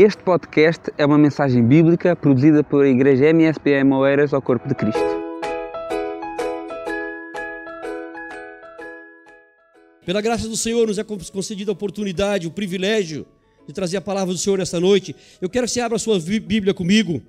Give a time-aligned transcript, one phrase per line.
[0.00, 5.00] Este podcast é uma mensagem bíblica produzida pela Igreja MSPM Oeiras ao Corpo de Cristo.
[10.06, 13.26] Pela graça do Senhor, nos é concedida a oportunidade, o privilégio
[13.66, 15.16] de trazer a palavra do Senhor esta noite.
[15.40, 17.20] Eu quero que você abra a sua Bíblia comigo,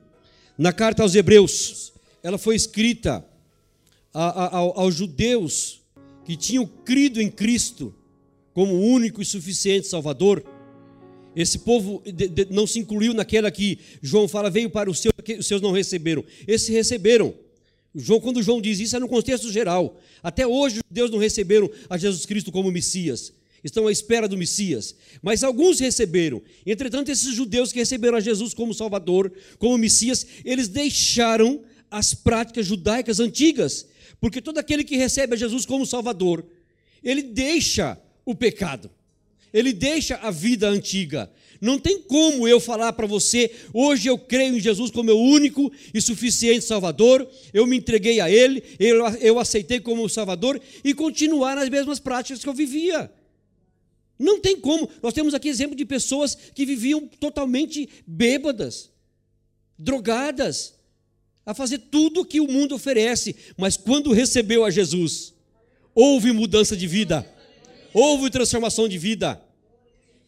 [0.55, 1.91] na carta aos Hebreus.
[2.21, 3.25] Ela foi escrita
[4.13, 5.81] a, a, aos judeus
[6.23, 7.95] que tinham crido em Cristo
[8.53, 10.43] como único e suficiente Salvador
[11.41, 12.03] esse povo
[12.49, 16.21] não se incluiu naquela que João fala, veio para os seus, os seus não receberam.
[16.45, 17.33] Esses receberam.
[17.95, 19.97] João, quando João diz isso, é no contexto geral.
[20.21, 23.31] Até hoje, os judeus não receberam a Jesus Cristo como Messias.
[23.63, 24.93] Estão à espera do Messias.
[25.21, 26.41] Mas alguns receberam.
[26.65, 32.65] Entretanto, esses judeus que receberam a Jesus como Salvador, como Messias, eles deixaram as práticas
[32.65, 33.87] judaicas antigas.
[34.19, 36.45] Porque todo aquele que recebe a Jesus como Salvador,
[37.01, 38.91] ele deixa o pecado
[39.53, 41.29] ele deixa a vida antiga.
[41.61, 45.71] Não tem como eu falar para você, hoje eu creio em Jesus como meu único
[45.93, 51.55] e suficiente Salvador, eu me entreguei a Ele, eu, eu aceitei como Salvador e continuar
[51.55, 53.11] nas mesmas práticas que eu vivia.
[54.17, 54.89] Não tem como.
[55.01, 58.89] Nós temos aqui exemplo de pessoas que viviam totalmente bêbadas,
[59.77, 60.75] drogadas,
[61.45, 65.33] a fazer tudo o que o mundo oferece, mas quando recebeu a Jesus,
[65.95, 67.25] houve mudança de vida
[67.93, 69.41] houve transformação de vida.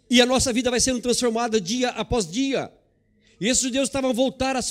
[0.09, 2.72] E a nossa vida vai sendo transformada dia após dia.
[3.40, 4.62] E esses judeus estavam voltar, a,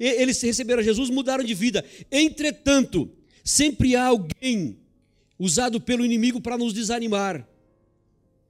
[0.00, 1.84] eles receberam Jesus, mudaram de vida.
[2.10, 3.10] Entretanto,
[3.44, 4.78] sempre há alguém
[5.38, 7.46] usado pelo inimigo para nos desanimar.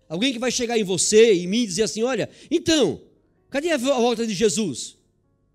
[0.08, 3.02] Alguém que vai chegar em você e mim e dizer assim: olha, então,
[3.50, 4.96] cadê a volta de Jesus?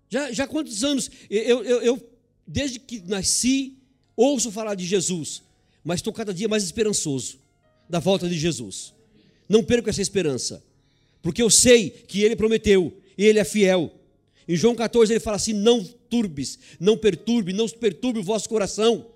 [0.08, 1.10] Já, já quantos anos?
[1.28, 2.10] Eu, eu, eu,
[2.46, 3.78] desde que nasci,
[4.14, 5.42] ouço falar de Jesus,
[5.82, 7.42] mas estou cada dia mais esperançoso
[7.88, 8.92] da volta de Jesus.
[9.48, 10.62] Não perco essa esperança,
[11.22, 13.92] porque eu sei que ele prometeu ele é fiel.
[14.46, 19.06] Em João 14 ele fala assim: Não turbes, não perturbe, não perturbe o vosso coração.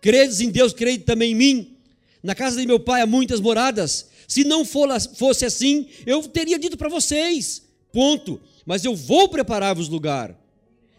[0.00, 1.76] Credes em Deus, crede também em mim.
[2.22, 4.08] Na casa de meu pai há muitas moradas.
[4.28, 7.62] Se não fosse assim, eu teria dito para vocês.
[7.92, 8.40] Ponto.
[8.64, 10.38] Mas eu vou preparar-vos lugar.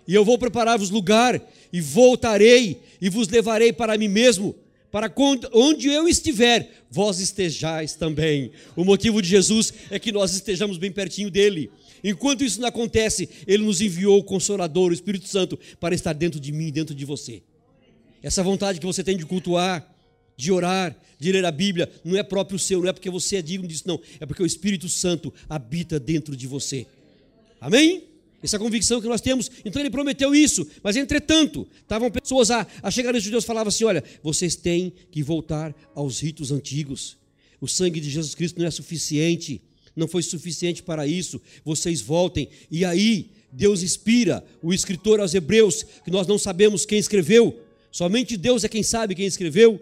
[0.08, 1.42] E eu vou preparar-vos lugar,
[1.72, 4.54] e voltarei, e vos levarei para mim mesmo,
[4.94, 5.12] para
[5.52, 8.52] onde eu estiver, vós estejais também.
[8.76, 11.72] O motivo de Jesus é que nós estejamos bem pertinho dele.
[12.04, 16.40] Enquanto isso não acontece, ele nos enviou o Consolador, o Espírito Santo, para estar dentro
[16.40, 17.42] de mim, dentro de você.
[18.22, 19.92] Essa vontade que você tem de cultuar,
[20.38, 23.42] de orar, de ler a Bíblia, não é próprio seu, não é porque você é
[23.42, 24.00] digno disso, não.
[24.20, 26.86] É porque o Espírito Santo habita dentro de você.
[27.60, 28.13] Amém?
[28.44, 29.50] Essa convicção que nós temos.
[29.64, 30.68] Então ele prometeu isso.
[30.84, 35.24] Mas entretanto, estavam pessoas a, a chegar nesse Deus falavam assim: olha, vocês têm que
[35.24, 37.18] voltar aos ritos antigos.
[37.62, 39.62] O sangue de Jesus Cristo não é suficiente.
[39.96, 41.42] Não foi suficiente para isso.
[41.64, 42.50] Vocês voltem.
[42.70, 47.58] E aí, Deus inspira o escritor aos Hebreus, que nós não sabemos quem escreveu.
[47.92, 49.80] Somente Deus é quem sabe quem escreveu.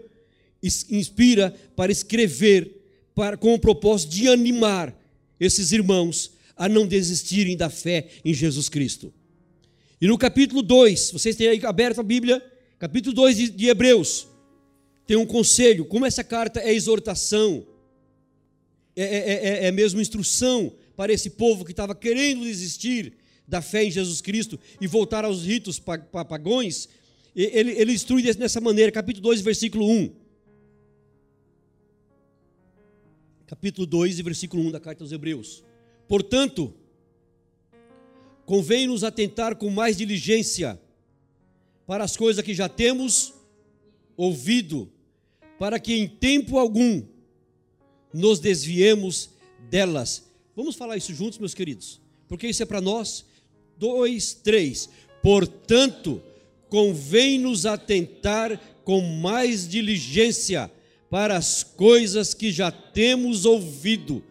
[0.62, 2.80] Inspira para escrever
[3.14, 4.96] para, com o propósito de animar
[5.40, 6.30] esses irmãos
[6.62, 9.12] a não desistirem da fé em Jesus Cristo.
[10.00, 12.40] E no capítulo 2, vocês têm aí aberto a Bíblia,
[12.78, 14.28] capítulo 2 de, de Hebreus,
[15.04, 17.66] tem um conselho, como essa carta é exortação,
[18.94, 19.32] é, é,
[19.64, 24.20] é, é mesmo instrução para esse povo que estava querendo desistir da fé em Jesus
[24.20, 26.88] Cristo e voltar aos ritos pagões,
[27.34, 30.14] ele, ele instrui dessa maneira, capítulo 2, versículo 1.
[33.48, 35.64] Capítulo 2, versículo 1 da carta aos Hebreus.
[36.12, 36.74] Portanto,
[38.44, 40.78] convém-nos atentar com mais diligência
[41.86, 43.32] para as coisas que já temos
[44.14, 44.92] ouvido,
[45.58, 47.02] para que em tempo algum
[48.12, 49.30] nos desviemos
[49.70, 50.24] delas.
[50.54, 51.98] Vamos falar isso juntos, meus queridos,
[52.28, 53.24] porque isso é para nós.
[53.78, 54.90] Dois, três.
[55.22, 56.22] Portanto,
[56.68, 60.70] convém-nos atentar com mais diligência
[61.08, 64.22] para as coisas que já temos ouvido,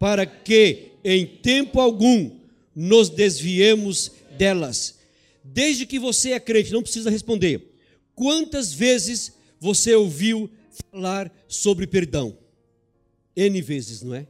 [0.00, 2.38] para que em tempo algum
[2.74, 4.98] nos desviemos delas.
[5.42, 7.74] Desde que você é crente, não precisa responder.
[8.14, 10.50] Quantas vezes você ouviu
[10.90, 12.36] falar sobre perdão?
[13.34, 14.26] N vezes, não é?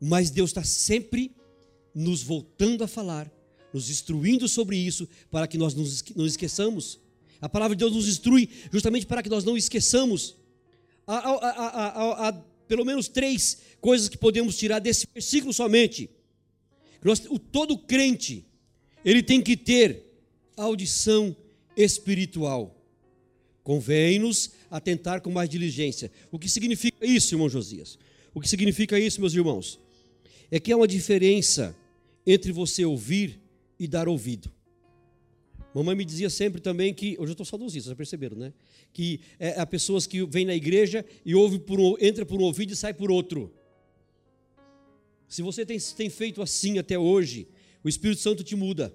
[0.00, 1.32] Mas Deus está sempre
[1.94, 3.30] nos voltando a falar,
[3.72, 6.98] nos instruindo sobre isso, para que nós não esqueçamos.
[7.40, 10.36] A palavra de Deus nos instrui justamente para que nós não esqueçamos.
[11.06, 16.08] Há, há, há, há pelo menos três coisas que podemos tirar desse versículo somente.
[17.30, 18.44] O todo crente,
[19.04, 20.04] ele tem que ter
[20.56, 21.34] audição
[21.76, 22.74] espiritual.
[23.64, 26.10] Convém-nos atentar com mais diligência.
[26.30, 27.98] O que significa isso, irmão Josias?
[28.34, 29.80] O que significa isso, meus irmãos?
[30.50, 31.76] é que há uma diferença
[32.26, 33.40] entre você ouvir
[33.78, 34.50] e dar ouvido.
[35.74, 38.52] Mamãe me dizia sempre também que, hoje eu estou saudosista, já perceberam, né?
[38.92, 42.72] Que é, há pessoas que vêm na igreja e ouve por entra por um ouvido
[42.72, 43.52] e sai por outro.
[45.28, 47.46] Se você tem, tem feito assim até hoje,
[47.84, 48.94] o Espírito Santo te muda.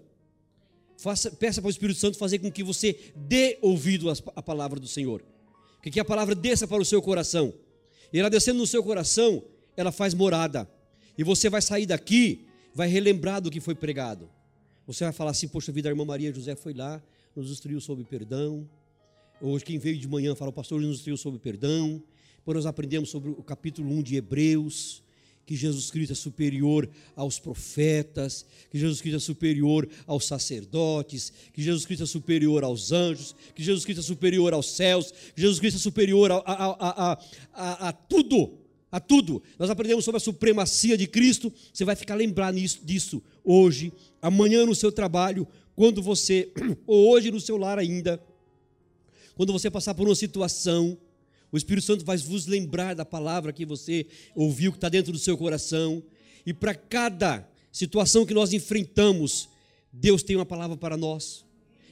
[0.98, 4.88] Faça, peça para o Espírito Santo fazer com que você dê ouvido à palavra do
[4.88, 5.24] Senhor.
[5.82, 7.54] Que, que a palavra desça para o seu coração.
[8.12, 9.44] E ela descendo no seu coração,
[9.78, 10.70] ela faz morada.
[11.18, 14.30] E você vai sair daqui, vai relembrar do que foi pregado.
[14.86, 17.02] Você vai falar assim: Poxa vida, a irmã Maria José foi lá,
[17.36, 18.68] nos instruiu sobre perdão.
[19.42, 22.02] Hoje, quem veio de manhã fala: O pastor nos instruiu sobre perdão.
[22.38, 25.04] Depois nós aprendemos sobre o capítulo 1 de Hebreus
[25.46, 31.62] que Jesus Cristo é superior aos profetas, que Jesus Cristo é superior aos sacerdotes, que
[31.62, 35.60] Jesus Cristo é superior aos anjos, que Jesus Cristo é superior aos céus, que Jesus
[35.60, 37.20] Cristo é superior a, a,
[37.54, 38.58] a, a, tudo,
[38.92, 39.44] a tudo.
[39.60, 43.92] Nós aprendemos sobre a supremacia de Cristo, você vai ficar lembrado disso hoje,
[44.24, 46.50] amanhã no seu trabalho, quando você,
[46.88, 48.24] ou hoje no seu lar ainda,
[49.36, 50.98] quando você passar por uma situação,
[51.52, 55.20] o Espírito Santo vai vos lembrar da palavra que você ouviu, que está dentro do
[55.20, 56.02] seu coração.
[56.46, 59.50] E para cada situação que nós enfrentamos,
[59.92, 61.46] Deus tem uma palavra para nós.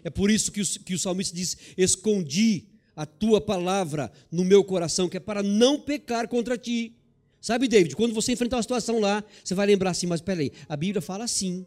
[0.04, 4.64] É por isso que o, que o salmista diz: Escondi a tua palavra no meu
[4.64, 6.96] coração, que é para não pecar contra ti.
[7.42, 10.78] Sabe, David, quando você enfrentar uma situação lá, você vai lembrar assim: mas peraí, a
[10.78, 11.66] Bíblia fala assim.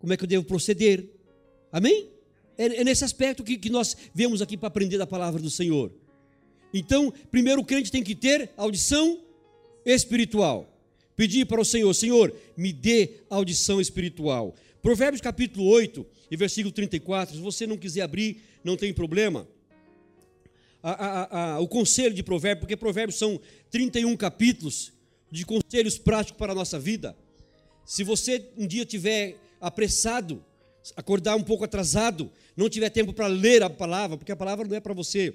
[0.00, 1.04] Como é que eu devo proceder?
[1.70, 2.08] Amém?
[2.58, 5.92] É, é nesse aspecto que, que nós vemos aqui para aprender da palavra do Senhor.
[6.72, 9.20] Então, primeiro o crente tem que ter audição
[9.84, 10.66] espiritual.
[11.14, 14.54] Pedir para o Senhor, Senhor, me dê audição espiritual.
[14.80, 19.46] Provérbios capítulo 8 e versículo 34, se você não quiser abrir, não tem problema.
[20.82, 23.38] A, a, a, o conselho de provérbios, porque provérbios são
[23.70, 24.94] 31 capítulos
[25.30, 27.14] de conselhos práticos para a nossa vida.
[27.84, 30.44] Se você um dia tiver apressado,
[30.96, 34.76] acordar um pouco atrasado, não tiver tempo para ler a palavra, porque a palavra não
[34.76, 35.34] é para você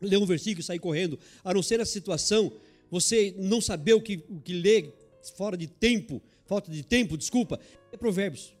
[0.00, 2.52] ler um versículo e sair correndo, a não ser essa situação,
[2.90, 4.92] você não saber o que, o que ler
[5.36, 7.58] fora de tempo, falta de tempo, desculpa,
[7.90, 8.54] é Provérbios.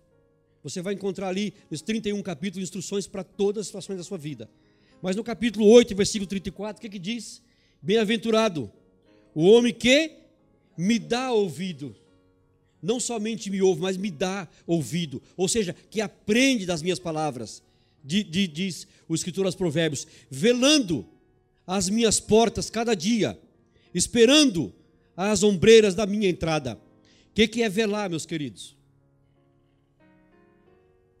[0.62, 4.48] Você vai encontrar ali nos 31 capítulos instruções para todas as situações da sua vida.
[5.02, 7.42] Mas no capítulo 8, versículo 34, o que, que diz?
[7.80, 8.70] Bem-aventurado
[9.34, 10.12] o homem que
[10.76, 11.96] me dá ouvido.
[12.82, 15.22] Não somente me ouve, mas me dá ouvido.
[15.36, 17.62] Ou seja, que aprende das minhas palavras.
[18.04, 21.06] Diz o escritor aos Provérbios: velando
[21.64, 23.38] às minhas portas cada dia,
[23.94, 24.74] esperando
[25.16, 26.74] as ombreiras da minha entrada.
[26.74, 28.76] O que, que é velar, meus queridos?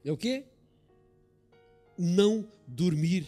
[0.04, 0.44] É o que?
[1.96, 3.26] Não dormir.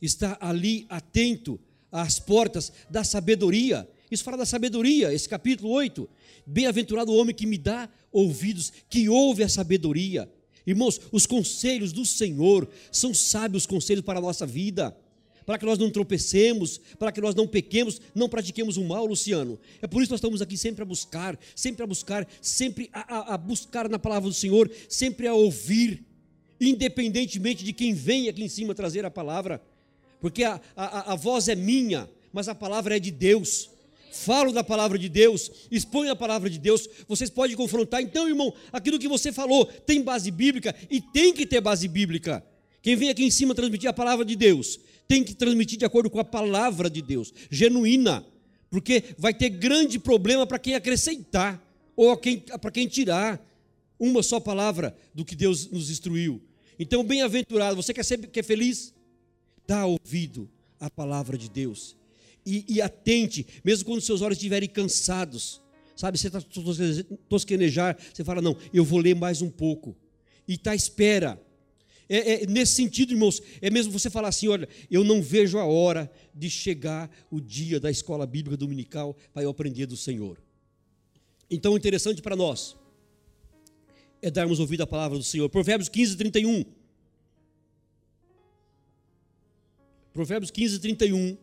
[0.00, 1.60] Estar ali atento
[1.90, 3.88] às portas da sabedoria.
[4.12, 6.06] Isso fala da sabedoria, esse capítulo 8.
[6.46, 10.30] Bem-aventurado o homem que me dá ouvidos, que ouve a sabedoria.
[10.66, 14.94] Irmãos, os conselhos do Senhor são sábios conselhos para a nossa vida
[15.44, 19.58] para que nós não tropecemos, para que nós não pequemos, não pratiquemos o mal, Luciano.
[19.80, 23.00] É por isso que nós estamos aqui sempre a buscar, sempre a buscar, sempre a,
[23.00, 26.04] a, a buscar na palavra do Senhor, sempre a ouvir,
[26.60, 29.60] independentemente de quem vem aqui em cima trazer a palavra,
[30.20, 33.71] porque a, a, a voz é minha, mas a palavra é de Deus.
[34.12, 38.02] Falo da palavra de Deus, exponho a palavra de Deus, vocês podem confrontar.
[38.02, 42.44] Então, irmão, aquilo que você falou tem base bíblica e tem que ter base bíblica.
[42.82, 44.78] Quem vem aqui em cima transmitir a palavra de Deus
[45.08, 48.24] tem que transmitir de acordo com a palavra de Deus, genuína,
[48.68, 51.62] porque vai ter grande problema para quem acrescentar
[51.96, 52.14] ou
[52.60, 53.42] para quem tirar
[53.98, 56.42] uma só palavra do que Deus nos instruiu.
[56.78, 58.92] Então, bem-aventurado, você quer ser quer feliz?
[59.66, 61.96] Dá ouvido à palavra de Deus
[62.44, 65.60] e, e atente, mesmo quando seus olhos estiverem cansados.
[65.94, 66.40] Sabe, você está
[67.28, 69.96] tosquenejar, você fala, não, eu vou ler mais um pouco.
[70.48, 71.40] E está à espera
[72.14, 75.64] é, é, nesse sentido, irmãos, é mesmo você falar assim: olha, eu não vejo a
[75.64, 80.38] hora de chegar o dia da escola bíblica dominical para eu aprender do Senhor.
[81.50, 82.76] Então, interessante para nós
[84.20, 85.48] é darmos ouvido à palavra do Senhor.
[85.48, 86.64] Provérbios 15, 31.
[90.12, 91.38] Provérbios 15, 31.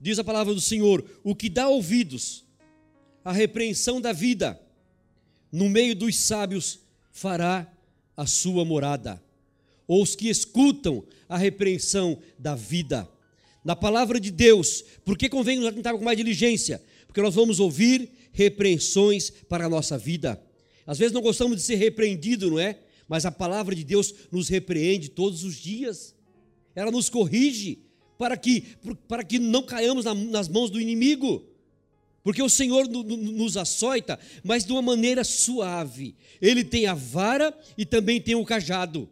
[0.00, 2.44] Diz a palavra do Senhor: O que dá ouvidos
[3.24, 4.60] à repreensão da vida,
[5.50, 7.70] no meio dos sábios fará
[8.16, 9.22] a sua morada
[9.86, 13.08] ou os que escutam a repreensão da vida.
[13.64, 16.82] Na palavra de Deus, por que convém nos atentar com mais diligência?
[17.06, 20.40] Porque nós vamos ouvir repreensões para a nossa vida.
[20.86, 22.78] Às vezes não gostamos de ser repreendido, não é?
[23.08, 26.14] Mas a palavra de Deus nos repreende todos os dias.
[26.74, 27.78] Ela nos corrige
[28.18, 28.64] para que,
[29.08, 31.44] para que não caiamos nas mãos do inimigo.
[32.22, 36.16] Porque o Senhor nos açoita, mas de uma maneira suave.
[36.42, 39.08] Ele tem a vara e também tem o cajado.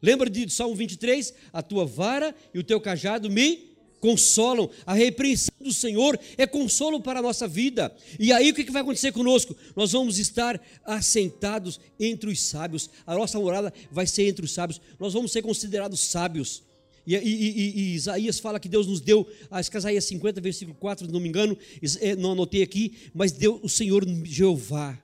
[0.00, 1.34] Lembra de Salmo 23?
[1.52, 4.70] A tua vara e o teu cajado me consolam.
[4.86, 7.94] A repreensão do Senhor é consolo para a nossa vida.
[8.18, 9.56] E aí o que vai acontecer conosco?
[9.74, 12.88] Nós vamos estar assentados entre os sábios.
[13.06, 14.80] A nossa morada vai ser entre os sábios.
[14.98, 16.62] Nós vamos ser considerados sábios.
[17.06, 20.76] E, e, e, e, Isaías fala que Deus nos deu, acho que Isaías 50, versículo
[20.76, 21.56] 4, não me engano,
[22.00, 24.98] é, não anotei aqui, mas deu, o Senhor Jeová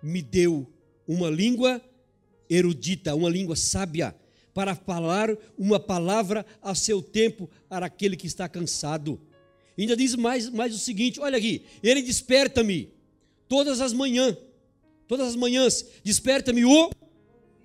[0.00, 0.66] me deu
[1.06, 1.82] uma língua
[2.48, 4.14] erudita, uma língua sábia,
[4.54, 9.20] para falar uma palavra a seu tempo para aquele que está cansado.
[9.76, 12.90] Ainda diz mais, mais o seguinte: olha aqui, ele desperta-me
[13.48, 14.36] todas as manhãs,
[15.06, 16.90] todas as manhãs, desperta-me o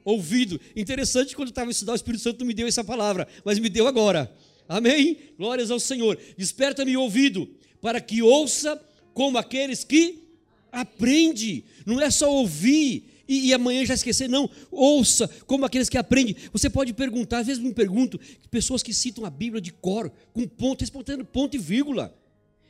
[0.04, 0.60] ouvido.
[0.76, 3.70] Interessante, quando eu estava estudando, o Espírito Santo não me deu essa palavra, mas me
[3.70, 4.34] deu agora.
[4.68, 5.18] Amém?
[5.38, 6.18] Glórias ao Senhor.
[6.38, 7.50] Desperta-me ouvido,
[7.82, 8.80] para que ouça
[9.14, 10.24] como aqueles que
[10.72, 11.64] aprende.
[11.86, 14.50] Não é só ouvir e, e, amanhã já esquecer, não.
[14.70, 16.36] Ouça como aqueles que aprendem.
[16.52, 18.20] Você pode perguntar, às vezes me pergunto,
[18.52, 22.14] pessoas que citam a Bíblia de cor, com ponto, respondendo ponto e vírgula.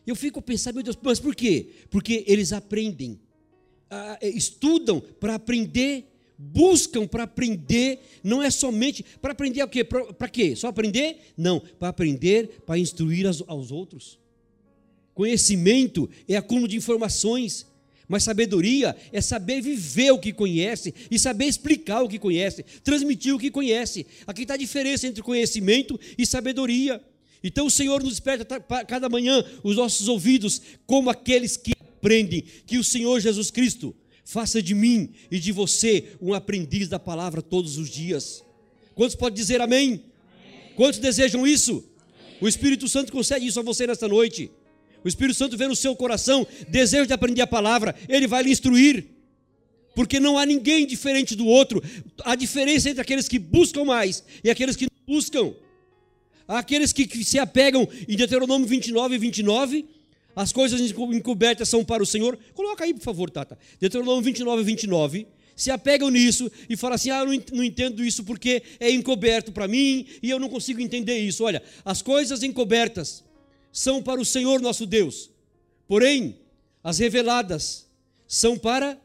[0.05, 1.69] Eu fico pensando, meu Deus, mas por quê?
[1.89, 3.19] Porque eles aprendem,
[3.89, 9.83] ah, estudam para aprender buscam para aprender, não é somente para aprender o quê?
[9.83, 10.55] Para quê?
[10.55, 11.17] Só aprender?
[11.37, 14.19] Não, para aprender, para instruir aos, aos outros.
[15.13, 17.67] Conhecimento é acúmulo de informações,
[18.07, 23.33] mas sabedoria é saber viver o que conhece e saber explicar o que conhece, transmitir
[23.33, 24.05] o que conhece.
[24.25, 27.01] Aqui está a diferença entre conhecimento e sabedoria.
[27.43, 32.77] Então o Senhor nos desperta cada manhã os nossos ouvidos como aqueles que aprendem que
[32.77, 37.77] o Senhor Jesus Cristo Faça de mim e de você um aprendiz da palavra todos
[37.77, 38.43] os dias.
[38.95, 39.87] Quantos podem dizer amém?
[39.89, 40.03] amém.
[40.75, 41.83] Quantos desejam isso?
[42.19, 42.37] Amém.
[42.41, 44.49] O Espírito Santo concede isso a você nesta noite.
[45.03, 48.51] O Espírito Santo vê no seu coração desejo de aprender a palavra, ele vai lhe
[48.51, 49.05] instruir.
[49.93, 51.83] Porque não há ninguém diferente do outro.
[52.23, 55.53] A diferença entre aqueles que buscam mais e aqueles que não buscam.
[56.47, 59.85] Há aqueles que se apegam em Deuteronômio 29 e 29
[60.35, 62.37] as coisas encobertas são para o Senhor.
[62.53, 63.57] Coloca aí, por favor, Tata.
[63.79, 65.27] Deuteronômio 29, 29.
[65.55, 69.67] Se apegam nisso e falam assim: ah, eu não entendo isso porque é encoberto para
[69.67, 71.43] mim e eu não consigo entender isso.
[71.43, 73.23] Olha, as coisas encobertas
[73.71, 75.29] são para o Senhor nosso Deus,
[75.87, 76.37] porém,
[76.83, 77.87] as reveladas
[78.27, 78.99] são para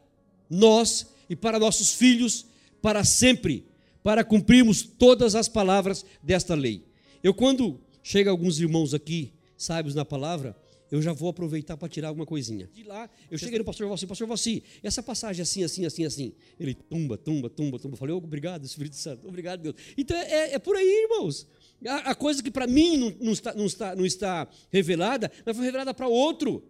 [0.49, 2.45] nós e para nossos filhos
[2.81, 3.65] para sempre,
[4.03, 6.83] para cumprirmos todas as palavras desta lei.
[7.23, 10.55] Eu, quando chega alguns irmãos aqui, sábios na palavra,
[10.91, 12.69] eu já vou aproveitar para tirar alguma coisinha.
[12.73, 16.33] De lá, eu cheguei no pastor Valci, pastor Valci, essa passagem assim, assim, assim, assim.
[16.59, 17.93] Ele tumba, tumba, tumba, tumba.
[17.93, 19.75] Eu falei, oh, obrigado, Espírito Santo, obrigado, Deus.
[19.97, 21.47] Então é, é, é por aí, irmãos.
[21.85, 25.55] A, a coisa que para mim não, não, está, não, está, não está revelada, mas
[25.55, 26.63] foi revelada para outro.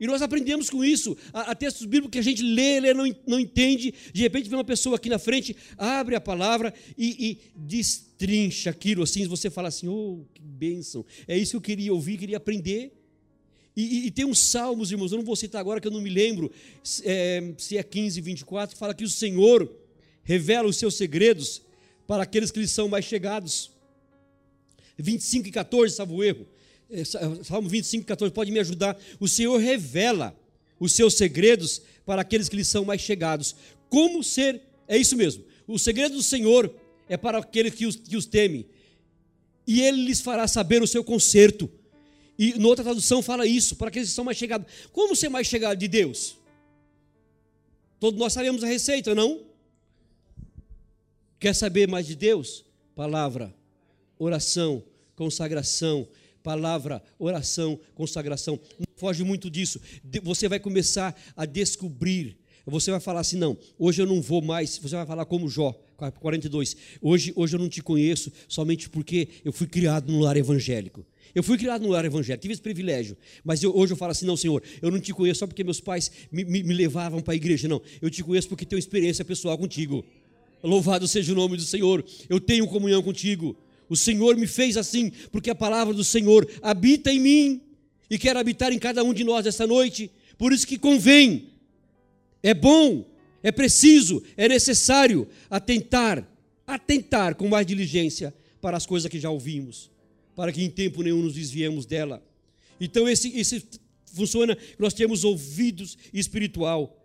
[0.00, 1.16] E nós aprendemos com isso.
[1.32, 3.94] Há, textos bíblicos que a gente lê, lê não, não entende.
[4.12, 9.02] De repente vem uma pessoa aqui na frente, abre a palavra e, e destrincha aquilo
[9.02, 9.26] assim.
[9.26, 11.04] Você fala assim: oh, que bênção.
[11.28, 13.03] É isso que eu queria ouvir, queria aprender.
[13.76, 16.10] E, e, tem uns salmos, irmãos, eu não vou citar agora que eu não me
[16.10, 16.50] lembro,
[17.02, 19.68] é, se é 15, 24, que fala que o Senhor
[20.22, 21.60] revela os seus segredos
[22.06, 23.72] para aqueles que lhes são mais chegados.
[24.96, 26.46] 25 e 14, salvo erro.
[26.88, 28.96] É, Salmo 25 e 14, pode me ajudar.
[29.18, 30.36] O Senhor revela
[30.78, 33.56] os seus segredos para aqueles que lhes são mais chegados.
[33.88, 35.44] Como ser, é isso mesmo.
[35.66, 36.72] O segredo do Senhor
[37.08, 38.28] é para aqueles que os, que os.
[39.66, 41.68] E ele lhes fará saber o seu conserto
[42.38, 44.66] e noutra tradução fala isso, para aqueles que são mais chegados.
[44.92, 46.36] Como ser mais chegado de Deus?
[48.00, 49.42] Todos nós sabemos a receita, não?
[51.38, 52.64] Quer saber mais de Deus?
[52.94, 53.54] Palavra,
[54.18, 54.82] oração,
[55.14, 56.08] consagração.
[56.42, 58.60] Palavra, oração, consagração.
[58.78, 59.80] Não foge muito disso.
[60.22, 62.36] Você vai começar a descobrir.
[62.66, 64.78] Você vai falar assim: não, hoje eu não vou mais.
[64.78, 65.72] Você vai falar como Jó,
[66.20, 66.76] 42.
[67.00, 71.04] Hoje, hoje eu não te conheço somente porque eu fui criado no lar evangélico.
[71.34, 73.16] Eu fui criado no lar evangélico, tive esse privilégio.
[73.42, 75.80] Mas eu, hoje eu falo assim: não, Senhor, eu não te conheço só porque meus
[75.80, 77.68] pais me, me, me levavam para a igreja.
[77.68, 80.04] Não, eu te conheço porque tenho experiência pessoal contigo.
[80.62, 82.02] Louvado seja o nome do Senhor.
[82.28, 83.54] Eu tenho comunhão contigo.
[83.88, 87.60] O Senhor me fez assim, porque a palavra do Senhor habita em mim
[88.08, 90.10] e quer habitar em cada um de nós esta noite.
[90.38, 91.50] Por isso que convém,
[92.44, 93.04] é bom,
[93.42, 96.24] é preciso, é necessário atentar,
[96.64, 99.92] atentar com mais diligência para as coisas que já ouvimos
[100.34, 102.22] para que em tempo nenhum nos desviemos dela.
[102.80, 103.64] Então, esse, esse
[104.06, 107.00] funciona, nós temos ouvidos espiritual.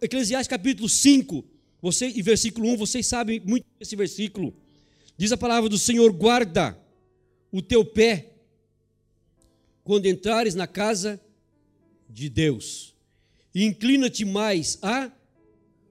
[0.00, 1.44] Eclesiastes capítulo 5,
[1.80, 4.54] você, e versículo 1, vocês sabem muito esse versículo.
[5.16, 6.78] Diz a palavra do Senhor: guarda
[7.50, 8.32] o teu pé
[9.84, 11.20] quando entrares na casa
[12.08, 12.91] de Deus.
[13.54, 15.10] Inclina-te mais a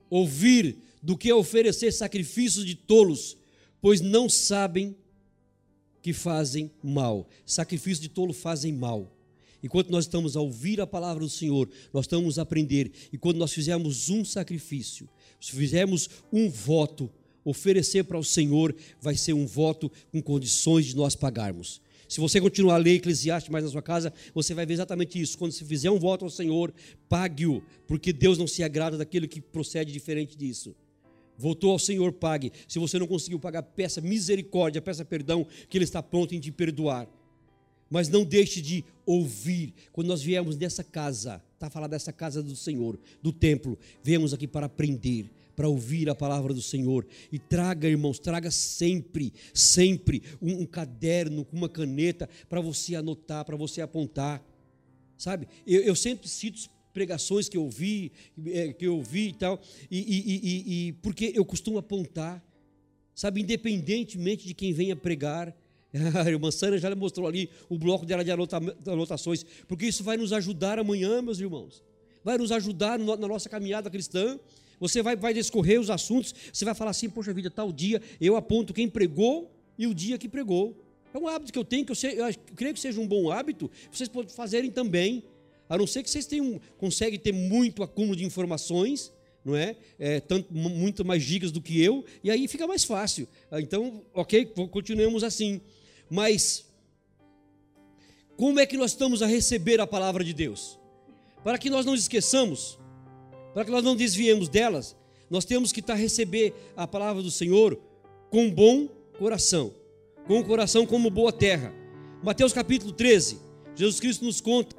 [0.10, 3.38] ouvir do que a oferecer sacrifícios de tolos,
[3.82, 4.96] pois não sabem
[6.02, 7.28] que fazem mal.
[7.46, 9.12] Sacrifício de tolo fazem mal.
[9.64, 12.92] Enquanto nós estamos a ouvir a palavra do Senhor, nós estamos a aprender.
[13.14, 15.08] E quando nós fizermos um sacrifício,
[15.40, 17.10] se fizermos um voto,
[17.46, 21.82] oferecer para o Senhor, vai ser um voto com condições de nós pagarmos.
[22.12, 25.38] Se você continuar a ler Eclesiastes mais na sua casa, você vai ver exatamente isso.
[25.38, 26.74] Quando você fizer um voto ao Senhor,
[27.08, 30.76] pague-o, porque Deus não se agrada daquilo que procede diferente disso.
[31.38, 32.52] Voltou ao Senhor, pague.
[32.68, 36.52] Se você não conseguiu pagar, peça misericórdia, peça perdão, que Ele está pronto em te
[36.52, 37.08] perdoar.
[37.90, 39.74] Mas não deixe de ouvir.
[39.94, 44.48] Quando nós viemos dessa casa, está falando dessa casa do Senhor, do templo, viemos aqui
[44.48, 47.06] para aprender, para ouvir a palavra do Senhor.
[47.32, 53.46] E traga, irmãos, traga sempre, sempre um, um caderno com uma caneta para você anotar,
[53.46, 54.44] para você apontar.
[55.16, 55.48] Sabe?
[55.68, 58.12] Eu, eu sempre cito pregações que eu vi,
[58.48, 62.44] é, que eu vi e tal, e, e, e, e porque eu costumo apontar,
[63.14, 65.56] sabe, independentemente de quem venha pregar.
[66.26, 70.34] A irmã Sânia já mostrou ali o bloco dela de anotações, porque isso vai nos
[70.34, 71.84] ajudar amanhã, meus irmãos.
[72.24, 74.40] Vai nos ajudar na nossa caminhada cristã.
[74.82, 78.36] Você vai, vai discorrer os assuntos, você vai falar assim, poxa vida, tal dia, eu
[78.36, 80.76] aponto quem pregou e o dia que pregou.
[81.14, 83.30] É um hábito que eu tenho, que eu, sei, eu creio que seja um bom
[83.30, 85.24] hábito, vocês podem fazerem também.
[85.70, 89.14] A não ser que vocês tenham, conseguem ter muito acúmulo de informações,
[89.46, 89.76] não é?
[90.00, 93.28] é tanto, muito mais gigas do que eu, e aí fica mais fácil.
[93.52, 95.62] Ah, então, ok, continuemos assim.
[96.10, 96.66] Mas,
[98.36, 100.80] como é que nós estamos a receber a palavra de Deus?
[101.44, 102.80] Para que nós não esqueçamos,
[103.54, 104.96] para que nós não desviemos delas,
[105.30, 107.80] nós temos que estar a receber a palavra do Senhor
[108.30, 109.74] com bom coração,
[110.28, 111.74] com o coração como boa terra.
[112.24, 113.40] Mateus capítulo 13,
[113.76, 114.76] Jesus Cristo nos conta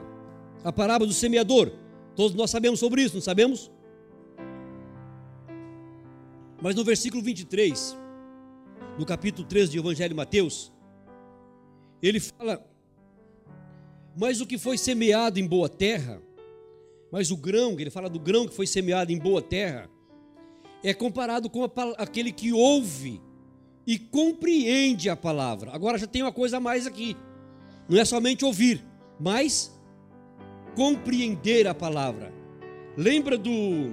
[0.64, 1.72] a parábola do semeador.
[2.14, 3.70] Todos nós sabemos sobre isso, não sabemos?
[6.60, 7.96] Mas no versículo 23,
[8.98, 10.72] no capítulo 13 do Evangelho de Mateus,
[12.02, 12.64] ele fala:
[14.16, 16.22] Mas o que foi semeado em boa terra,
[17.12, 19.90] mas o grão, ele fala do grão que foi semeado em boa terra,
[20.82, 21.62] é comparado com
[21.98, 23.20] aquele que ouve
[23.86, 25.70] e compreende a palavra.
[25.72, 27.14] Agora já tem uma coisa a mais aqui.
[27.86, 28.82] Não é somente ouvir,
[29.20, 29.78] mas
[30.74, 32.32] compreender a palavra.
[32.96, 33.92] Lembra do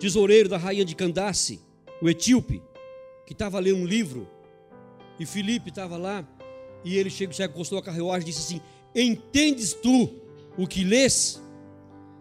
[0.00, 1.60] tesoureiro da rainha de Candace,
[2.00, 2.62] o etíope,
[3.26, 4.26] que estava lendo um livro,
[5.20, 6.26] e Filipe estava lá,
[6.84, 8.62] e ele chegou, se acostou a carruagem e disse assim:
[8.94, 10.10] Entendes tu
[10.56, 11.40] o que lês?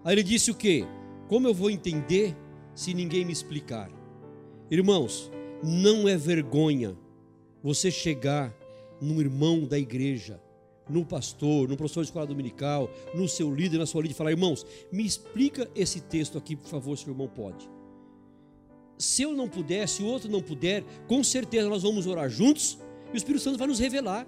[0.03, 0.85] Aí ele disse o que?
[1.27, 2.35] Como eu vou entender
[2.73, 3.89] se ninguém me explicar?
[4.69, 5.31] Irmãos,
[5.63, 6.97] não é vergonha
[7.61, 8.55] você chegar
[8.99, 10.41] num irmão da igreja
[10.89, 14.31] no pastor, no professor de escola dominical, no seu líder, na sua líder, e falar:
[14.31, 17.69] irmãos, me explica esse texto aqui, por favor, se o irmão pode.
[18.97, 22.77] Se eu não puder, se o outro não puder, com certeza nós vamos orar juntos
[23.11, 24.27] e o Espírito Santo vai nos revelar,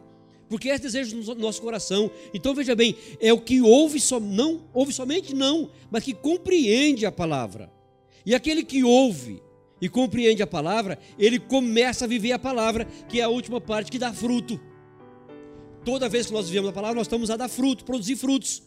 [0.54, 2.12] porque é desejo do nosso coração.
[2.32, 7.08] Então veja bem, é o que ouve só, não ouve somente não, mas que compreende
[7.08, 7.74] a palavra.
[8.24, 9.42] E aquele que ouve
[9.82, 13.90] e compreende a palavra, ele começa a viver a palavra, que é a última parte
[13.90, 14.62] que dá fruto.
[15.84, 18.62] Toda vez que nós vivemos a palavra, nós estamos a dar fruto, produzir frutos.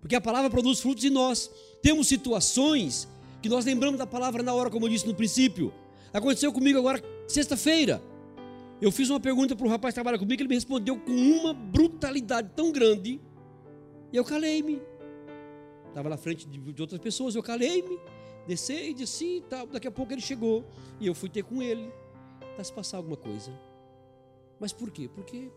[0.00, 1.50] Porque a palavra produz frutos em nós.
[1.82, 3.08] Temos situações
[3.42, 5.74] que nós lembramos da palavra na hora, como eu disse no princípio.
[6.12, 8.00] Aconteceu comigo agora, sexta-feira.
[8.82, 11.54] Eu fiz uma pergunta para o rapaz que trabalha comigo, ele me respondeu com uma
[11.54, 13.20] brutalidade tão grande.
[14.12, 14.82] E eu calei-me.
[15.86, 17.96] Estava na frente de, outras pessoas, eu calei-me,
[18.44, 19.68] desci e disse e tal.
[19.68, 20.64] Daqui a pouco ele chegou.
[21.00, 21.92] E eu fui ter com ele.
[22.50, 23.56] Está se passar alguma coisa.
[24.58, 25.08] Mas por quê?
[25.08, 25.48] Porque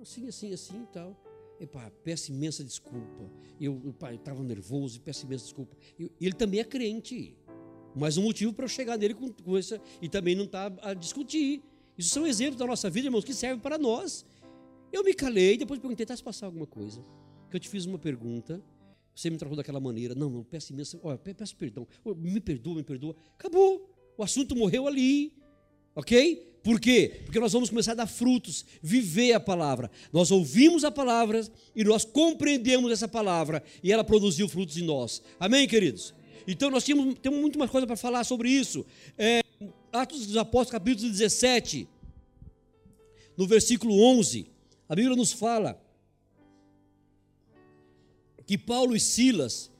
[0.00, 1.20] assim, assim, assim e tal.
[1.58, 3.28] Epá, peço imensa desculpa.
[3.60, 5.76] Eu estava nervoso e peço imensa desculpa.
[5.98, 7.36] Eu, ele também é crente.
[7.96, 10.94] Mas um motivo para eu chegar nele com coisa e também não estar tá a
[10.94, 11.64] discutir.
[12.00, 14.24] Isso são exemplos da nossa vida, irmãos, que servem para nós.
[14.90, 17.04] Eu me calei, depois perguntei, está se passar alguma coisa?
[17.50, 18.64] Que eu te fiz uma pergunta,
[19.14, 20.14] você me tratou daquela maneira.
[20.14, 21.86] Não, não, peço imensa, olha, peço perdão.
[22.16, 23.14] Me perdoa, me perdoa.
[23.38, 23.94] Acabou.
[24.16, 25.34] O assunto morreu ali.
[25.94, 26.58] Ok?
[26.64, 27.20] Por quê?
[27.26, 29.90] Porque nós vamos começar a dar frutos, viver a palavra.
[30.10, 35.22] Nós ouvimos a palavra e nós compreendemos essa palavra e ela produziu frutos em nós.
[35.38, 36.14] Amém, queridos?
[36.46, 38.86] Então nós temos, temos muito mais coisa para falar sobre isso.
[39.18, 39.42] É,
[39.92, 41.86] Atos dos Apóstolos, capítulo 17,
[43.36, 44.50] no versículo 11,
[44.88, 45.78] a Bíblia nos fala
[48.46, 49.70] que Paulo e Silas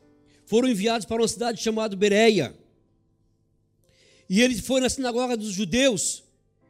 [0.45, 2.55] foram enviados para uma cidade chamada Bereia.
[4.29, 6.25] E ele foi na sinagoga dos judeus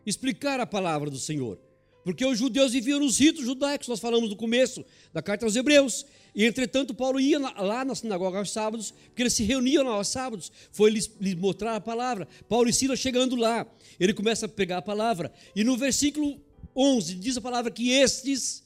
[0.07, 1.59] explicar a palavra do Senhor.
[2.03, 6.07] Porque os judeus viviam nos ritos judaicos, nós falamos no começo da carta aos Hebreus.
[6.35, 10.09] E entretanto, Paulo ia lá na sinagoga aos sábados, porque eles se reuniam lá aos
[10.09, 12.27] sábados, foi lhes, lhes mostrar a palavra.
[12.49, 13.67] Paulo e Silas chegando lá,
[13.99, 15.33] ele começa a pegar a palavra.
[15.55, 16.41] E no versículo
[16.75, 18.63] 11 diz a palavra que estes,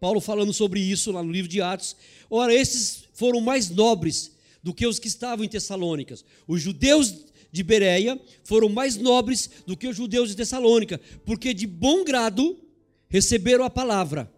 [0.00, 1.96] Paulo falando sobre isso lá no livro de Atos,
[2.28, 6.24] ora, estes foram mais nobres do que os que estavam em Tessalônicas.
[6.46, 7.14] Os judeus
[7.52, 12.58] de Bereia foram mais nobres do que os judeus de Tessalônica, porque de bom grado
[13.14, 14.28] receberam a palavra,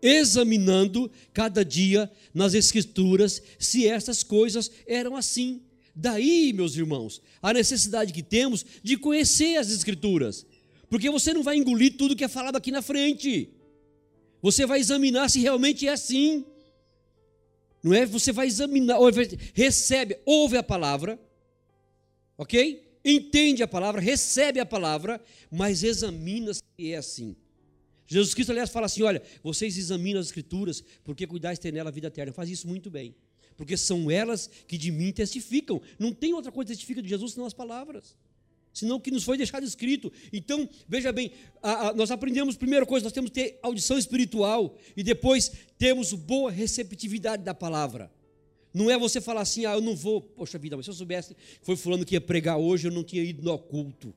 [0.00, 5.60] examinando cada dia nas Escrituras se essas coisas eram assim.
[5.94, 10.46] Daí, meus irmãos, a necessidade que temos de conhecer as Escrituras,
[10.88, 13.50] porque você não vai engolir tudo que é falado aqui na frente,
[14.40, 16.46] você vai examinar se realmente é assim.
[17.82, 18.06] Não é?
[18.06, 18.96] Você vai examinar,
[19.52, 21.20] recebe, ouve a palavra,
[22.38, 22.82] ok?
[23.04, 27.36] Entende a palavra, recebe a palavra, mas examina se é assim.
[28.10, 31.92] Jesus Cristo, aliás, fala assim: olha, vocês examinam as Escrituras, porque cuidais ter nela a
[31.92, 32.32] vida eterna.
[32.32, 33.14] Faz isso muito bem,
[33.56, 35.80] porque são elas que de mim testificam.
[35.96, 38.16] Não tem outra coisa que testifica de Jesus senão as palavras,
[38.74, 40.12] senão o que nos foi deixado escrito.
[40.32, 41.30] Então, veja bem,
[41.62, 46.12] a, a, nós aprendemos, primeira coisa, nós temos que ter audição espiritual, e depois temos
[46.12, 48.10] boa receptividade da palavra.
[48.74, 51.36] Não é você falar assim, ah, eu não vou, poxa vida, mas se eu soubesse
[51.62, 54.12] foi fulano que ia pregar hoje, eu não tinha ido no culto.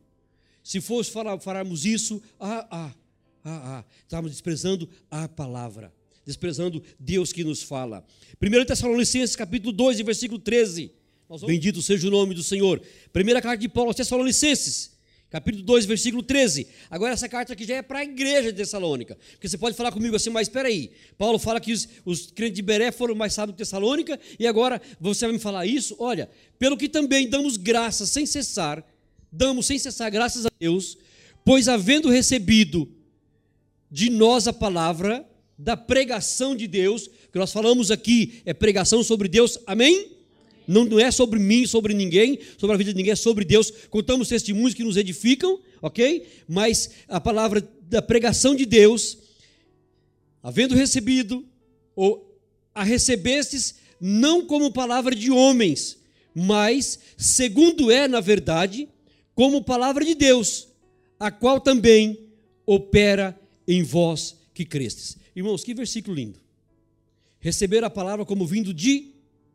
[0.64, 2.96] Se fosse falar, falarmos isso, ah, ah,
[3.44, 5.94] ah, ah, estamos desprezando a palavra,
[6.26, 8.06] desprezando Deus que nos fala.
[8.42, 10.92] 1 Tessalonicenses, capítulo 2, versículo 13.
[11.28, 11.44] Vamos...
[11.44, 12.82] Bendito seja o nome do Senhor.
[13.12, 14.94] Primeira carta de Paulo aos Tessalonicenses,
[15.30, 16.68] capítulo 2, versículo 13.
[16.90, 19.18] Agora, essa carta aqui já é para a igreja de Tessalônica.
[19.32, 20.92] Porque você pode falar comigo assim, mas espera aí.
[21.18, 24.82] Paulo fala que os, os crentes de Beré foram mais sábios que Tessalônica, e agora
[25.02, 25.98] você vai me falar isso?
[26.00, 28.86] Olha, pelo que também damos graças sem cessar,
[29.30, 30.98] damos sem cessar graças a Deus,
[31.44, 33.03] pois havendo recebido
[33.94, 35.24] de nós a palavra
[35.56, 40.08] da pregação de Deus, que nós falamos aqui é pregação sobre Deus, amém?
[40.68, 43.72] Não, não é sobre mim, sobre ninguém, sobre a vida de ninguém, é sobre Deus.
[43.92, 46.28] Contamos testemunhos que nos edificam, ok?
[46.48, 49.20] Mas a palavra da pregação de Deus,
[50.42, 51.46] havendo recebido,
[51.96, 52.36] ou
[52.74, 56.00] a recebestes, não como palavra de homens,
[56.34, 58.90] mas, segundo é, na verdade,
[59.36, 60.68] como palavra de Deus,
[61.20, 62.18] a qual também
[62.66, 65.18] opera em vós que crestes.
[65.36, 66.40] Irmãos, que versículo lindo.
[67.40, 69.12] Receber a palavra como vindo de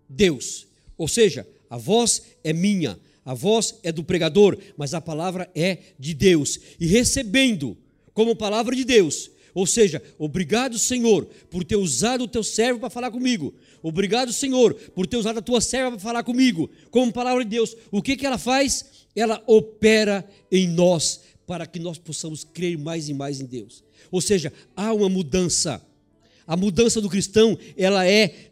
[0.09, 0.67] Deus.
[0.97, 5.79] Ou seja, a voz é minha, a voz é do pregador, mas a palavra é
[5.99, 6.59] de Deus.
[6.81, 7.77] E recebendo
[8.13, 12.91] como palavra de Deus, ou seja, obrigado, Senhor, por ter usado o teu servo para
[12.91, 13.55] falar comigo.
[13.83, 17.77] Obrigado, Senhor, por ter usado a tua serva para falar comigo, como palavra de Deus.
[17.91, 19.07] O que, que ela faz?
[19.17, 23.83] Ela opera em nós para que nós possamos crer mais e mais em Deus.
[24.11, 25.83] Ou seja, há uma mudança.
[26.47, 28.51] A mudança do cristão, ela é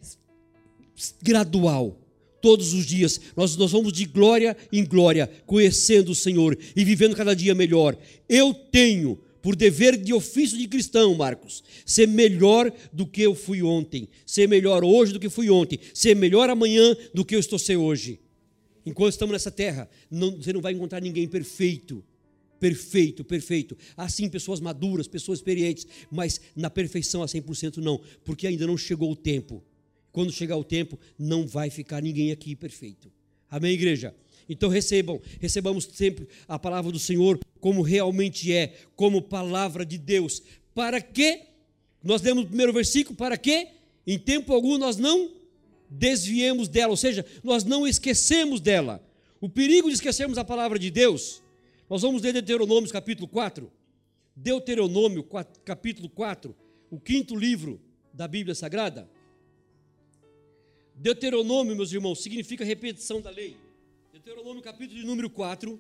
[1.23, 2.01] gradual.
[2.41, 7.15] Todos os dias, nós, nós vamos de glória em glória, conhecendo o Senhor e vivendo
[7.15, 7.99] cada dia melhor.
[8.27, 13.63] Eu tenho, por dever de ofício de cristão, Marcos, ser melhor do que eu fui
[13.63, 17.59] ontem, ser melhor hoje do que fui ontem, ser melhor amanhã do que eu estou
[17.59, 18.21] ser hoje.
[18.87, 22.03] Enquanto estamos nessa terra, não, você não vai encontrar ninguém perfeito
[22.61, 23.77] perfeito, perfeito.
[23.97, 29.11] Assim, pessoas maduras, pessoas experientes, mas na perfeição a 100% não, porque ainda não chegou
[29.11, 29.63] o tempo.
[30.13, 33.13] Quando chegar o tempo, não vai ficar ninguém aqui perfeito.
[33.51, 34.15] Amém, igreja?
[34.49, 40.43] Então recebam, recebamos sempre a palavra do Senhor como realmente é, como palavra de Deus.
[40.75, 41.43] Para que?
[42.03, 43.69] Nós lemos o primeiro versículo, para que?
[44.07, 45.33] Em tempo algum nós não
[45.91, 49.05] desviemos dela, ou seja, nós não esquecemos dela.
[49.41, 51.43] O perigo de esquecermos a palavra de Deus
[51.89, 53.71] nós vamos ler Deuteronômio capítulo 4.
[54.35, 55.25] Deuteronômio
[55.65, 56.55] capítulo 4,
[56.91, 57.81] o quinto livro
[58.13, 59.09] da Bíblia Sagrada.
[60.95, 63.57] Deuteronômio, meus irmãos, significa repetição da lei.
[64.13, 65.79] Deuteronômio capítulo de número 4.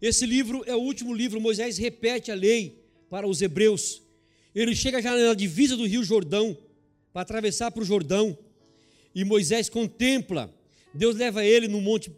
[0.00, 4.02] Esse livro é o último livro, Moisés repete a lei para os hebreus.
[4.54, 6.58] Ele chega já na divisa do rio Jordão,
[7.12, 8.36] para atravessar para o Jordão,
[9.14, 10.52] e Moisés contempla.
[10.92, 12.10] Deus leva ele no monte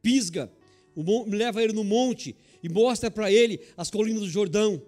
[0.00, 0.50] Pisga,
[1.26, 4.82] leva ele no monte e mostra para ele as colinas do Jordão,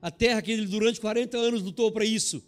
[0.00, 2.42] a terra que ele durante 40 anos lutou para isso.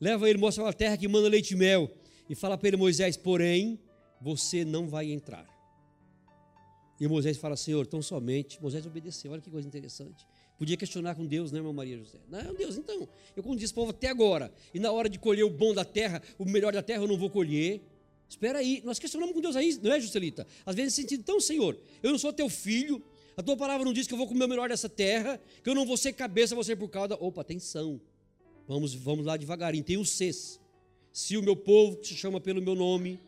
[0.00, 1.90] Leva ele, mostra a terra que manda leite e mel
[2.28, 3.78] e fala para ele, Moisés, porém,
[4.20, 5.46] você não vai entrar.
[7.00, 8.60] E Moisés fala, Senhor, tão somente.
[8.62, 10.26] Moisés obedeceu, olha que coisa interessante.
[10.56, 12.18] Podia questionar com Deus, né, irmã Maria José?
[12.28, 15.50] Não, Deus, então, eu conduzi esse povo até agora, e na hora de colher o
[15.50, 17.80] bom da terra, o melhor da terra eu não vou colher.
[18.32, 20.46] Espera aí, nós questionamos com Deus aí, não é, Juscelita?
[20.64, 23.02] Às vezes, nesse sentido, então, Senhor, eu não sou teu filho,
[23.36, 25.74] A tua palavra não diz que eu vou comer o melhor dessa terra, que eu
[25.74, 27.14] não vou ser cabeça, vou ser por causa.
[27.14, 28.00] Opa, atenção.
[28.68, 29.84] Vamos, vamos lá devagarinho.
[29.84, 30.60] Tem o Cs.
[31.12, 33.18] Se o meu povo, que se chama pelo meu nome,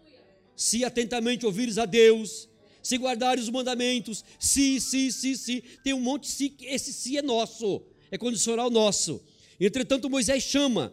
[0.56, 2.48] se atentamente ouvires a Deus,
[2.82, 5.62] se guardares os mandamentos, se, se, se, se.
[5.82, 9.22] Tem um monte de se, esse se é nosso, é condicional nosso.
[9.58, 10.92] Entretanto, Moisés chama,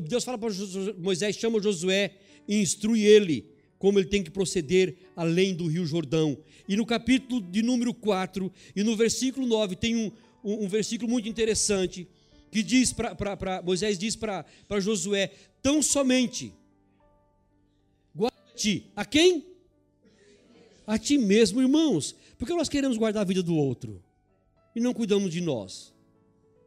[0.00, 0.50] Deus fala para
[0.98, 3.46] Moisés, chama Josué e instrui ele
[3.78, 6.38] como ele tem que proceder além do rio Jordão.
[6.68, 10.10] E no capítulo de número 4 e no versículo 9 tem um,
[10.42, 12.08] um, um versículo muito interessante
[12.50, 14.44] que diz para Moisés diz para
[14.80, 16.52] Josué: tão somente
[18.16, 19.44] guarda-te a quem?
[20.86, 24.02] A ti mesmo, irmãos, porque nós queremos guardar a vida do outro
[24.76, 25.93] e não cuidamos de nós.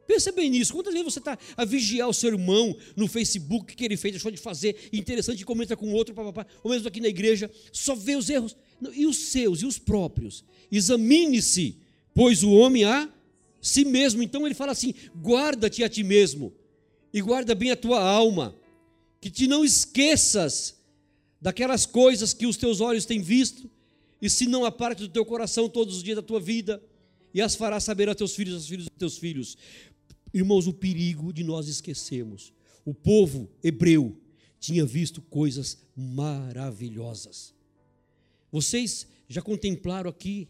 [0.08, 0.74] Pensa bem nisso.
[0.74, 4.32] Quantas vezes você está a vigiar o seu irmão no Facebook, que ele fez, deixou
[4.32, 8.30] de fazer, interessante, comenta com outro, papapá, ou mesmo aqui na igreja, só vê os
[8.30, 8.56] erros.
[8.93, 10.46] E os seus, e os próprios.
[10.72, 11.78] Examine-se,
[12.13, 13.10] pois o homem a
[13.62, 14.24] si mesmo.
[14.24, 16.54] Então ele fala assim: guarda-te a ti mesmo,
[17.13, 18.56] e guarda bem a tua alma,
[19.20, 20.78] que te não esqueças
[21.41, 23.70] daquelas coisas que os teus olhos têm visto,
[24.22, 26.82] e se não a parte do teu coração todos os dias da tua vida,
[27.34, 29.58] e as farás saber a teus filhos, aos filhos dos teus filhos.
[30.34, 32.54] Irmãos, o perigo de nós esquecermos.
[32.86, 34.16] O povo hebreu
[34.60, 37.54] tinha visto coisas maravilhosas.
[38.52, 40.48] Vocês já contemplaram aqui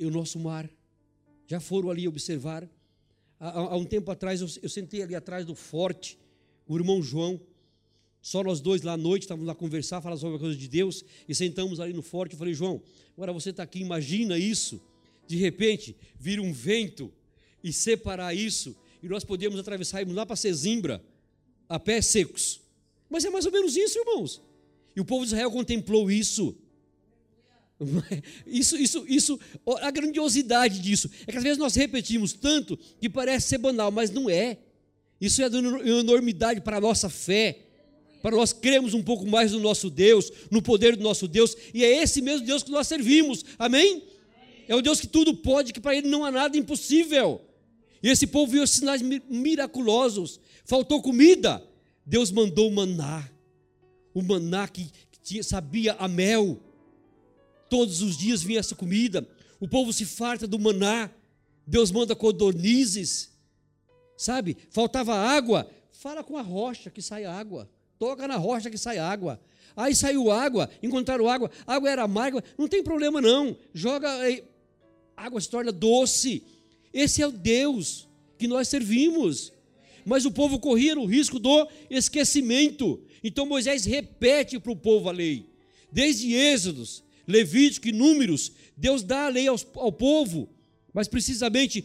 [0.00, 0.68] o nosso mar?
[1.46, 2.68] Já foram ali observar?
[3.40, 6.18] Há, há um tempo atrás, eu, eu, sentei ali atrás do forte,
[6.66, 7.40] o irmão João,
[8.20, 10.68] só nós dois lá à noite, estávamos lá a conversar, falar sobre a coisa de
[10.68, 12.32] Deus, e sentamos ali no forte.
[12.32, 12.82] Eu falei, João,
[13.16, 14.80] agora você está aqui, imagina isso.
[15.26, 17.12] De repente, vir um vento
[17.62, 21.02] e separar isso e nós podemos atravessar lá para Sesimbra
[21.68, 22.60] a pés secos.
[23.08, 24.40] Mas é mais ou menos isso, irmãos.
[24.94, 26.56] E o povo de Israel contemplou isso.
[28.44, 29.40] Isso, isso, isso,
[29.80, 31.08] a grandiosidade disso.
[31.28, 34.58] É que às vezes nós repetimos tanto que parece ser banal, mas não é.
[35.20, 37.56] Isso é de enormidade para a nossa fé,
[38.20, 41.84] para nós cremos um pouco mais no nosso Deus, no poder do nosso Deus, e
[41.84, 44.02] é esse mesmo Deus que nós servimos, amém?
[44.66, 47.40] É o Deus que tudo pode, que para Ele não há nada impossível.
[48.02, 50.40] E esse povo viu sinais miraculosos.
[50.64, 51.62] Faltou comida.
[52.04, 53.28] Deus mandou o maná.
[54.14, 54.90] O maná que,
[55.42, 56.60] sabia a mel.
[57.68, 59.28] Todos os dias vinha essa comida.
[59.60, 61.10] O povo se farta do maná.
[61.66, 63.30] Deus manda codornizes.
[64.16, 64.56] Sabe?
[64.70, 65.68] Faltava água.
[65.92, 67.68] Fala com a rocha que sai água.
[67.98, 69.40] Toca na rocha que sai água.
[69.78, 73.56] Aí saiu água, encontraram água, água era amarga, não tem problema não.
[73.72, 74.08] Joga,
[75.16, 76.42] a água se torna doce.
[76.92, 79.52] Esse é o Deus que nós servimos.
[80.04, 83.02] Mas o povo corria no risco do esquecimento.
[83.22, 85.46] Então Moisés repete para o povo a lei.
[85.92, 90.48] Desde Êxodos, Levítico e Números, Deus dá a lei ao povo.
[90.94, 91.84] Mas precisamente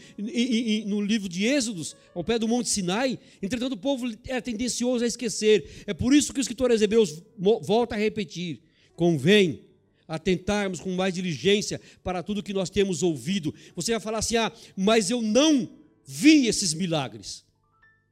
[0.86, 5.08] no livro de Êxodos, ao pé do Monte Sinai, entretanto o povo é tendencioso a
[5.08, 5.84] esquecer.
[5.86, 8.62] É por isso que o escritor aos Hebreus volta a repetir:
[8.96, 9.66] convém
[10.16, 13.54] atentarmos com mais diligência para tudo que nós temos ouvido.
[13.76, 15.70] Você vai falar assim: ah, mas eu não
[16.06, 17.44] vi esses milagres.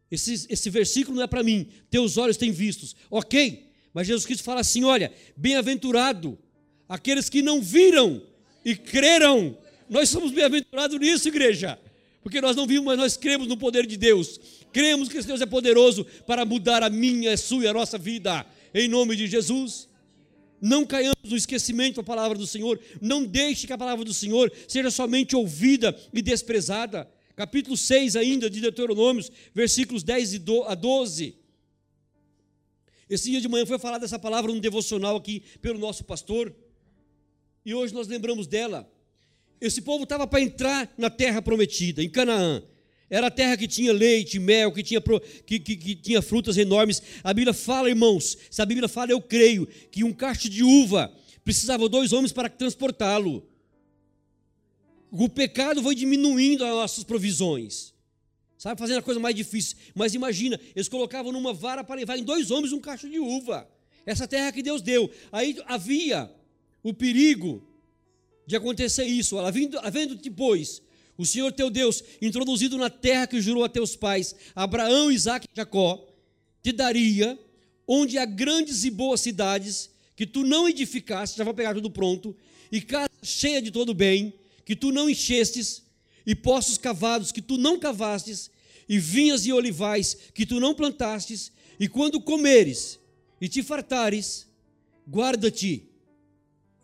[0.09, 2.95] Esse, esse versículo não é para mim, teus olhos têm vistos.
[3.09, 6.37] Ok, mas Jesus Cristo fala assim: olha, bem-aventurado
[6.89, 8.21] aqueles que não viram
[8.65, 9.57] e creram.
[9.89, 11.77] Nós somos bem-aventurados nisso, igreja,
[12.23, 14.39] porque nós não vimos, mas nós cremos no poder de Deus.
[14.71, 17.97] Cremos que esse Deus é poderoso para mudar a minha, a sua e a nossa
[17.97, 19.90] vida, em nome de Jesus.
[20.61, 22.79] Não caiamos no esquecimento da palavra do Senhor.
[23.01, 27.09] Não deixe que a palavra do Senhor seja somente ouvida e desprezada.
[27.35, 31.35] Capítulo 6 ainda de Deuteronômios, versículos 10 a 12.
[33.09, 36.55] Esse dia de manhã foi falada essa palavra no devocional aqui pelo nosso pastor.
[37.65, 38.89] E hoje nós lembramos dela.
[39.59, 42.63] Esse povo estava para entrar na terra prometida, em Canaã.
[43.11, 45.01] Era a terra que tinha leite, mel, que tinha,
[45.45, 47.03] que, que, que tinha frutas enormes.
[47.21, 51.13] A Bíblia fala, irmãos, se a Bíblia fala, eu creio, que um cacho de uva
[51.43, 53.45] precisava dois homens para transportá-lo.
[55.11, 57.93] O pecado foi diminuindo as nossas provisões.
[58.57, 59.75] Sabe, fazendo a coisa mais difícil.
[59.93, 63.69] Mas imagina, eles colocavam numa vara para levar em dois homens um cacho de uva.
[64.05, 65.11] Essa terra que Deus deu.
[65.33, 66.31] Aí havia
[66.81, 67.61] o perigo
[68.47, 69.37] de acontecer isso.
[69.37, 70.81] Havendo, havendo depois
[71.21, 75.55] o Senhor teu Deus, introduzido na terra que jurou a teus pais, Abraão, Isaac e
[75.55, 76.03] Jacó,
[76.63, 77.39] te daria,
[77.87, 82.35] onde há grandes e boas cidades, que tu não edificaste, já vou pegar tudo pronto,
[82.71, 84.33] e casa cheia de todo bem,
[84.65, 85.83] que tu não enchestes,
[86.25, 88.49] e poços cavados que tu não cavastes,
[88.89, 92.99] e vinhas e olivais que tu não plantastes, e quando comeres
[93.39, 94.47] e te fartares,
[95.07, 95.87] guarda-te,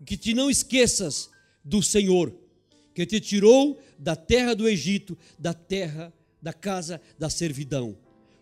[0.06, 1.28] que te não esqueças
[1.66, 2.32] do Senhor
[2.98, 7.98] que te tirou da terra do Egito, da terra da casa da servidão.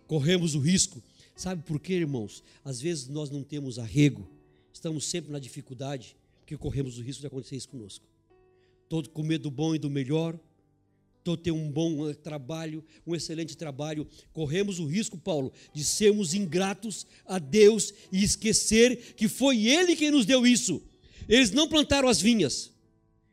[0.07, 1.01] Corremos o risco.
[1.35, 2.43] Sabe por quê, irmãos?
[2.63, 4.29] Às vezes nós não temos arrego,
[4.71, 8.05] estamos sempre na dificuldade, porque corremos o risco de acontecer isso conosco.
[8.87, 10.39] Todo com medo do bom e do melhor,
[11.23, 14.07] todo ter um bom eh, trabalho, um excelente trabalho.
[14.31, 20.11] Corremos o risco, Paulo, de sermos ingratos a Deus e esquecer que foi Ele quem
[20.11, 20.81] nos deu isso.
[21.27, 22.71] Eles não plantaram as vinhas,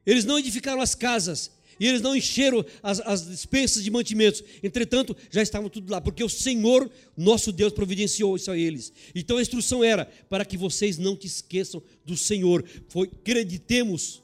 [0.07, 1.51] eles não edificaram as casas,
[1.83, 4.45] e eles não encheram as, as dispensas de mantimentos.
[4.63, 8.93] Entretanto, já estavam tudo lá, porque o Senhor, nosso Deus, providenciou isso a eles.
[9.13, 12.65] Então a instrução era para que vocês não te esqueçam do Senhor.
[12.87, 14.23] Foi, acreditemos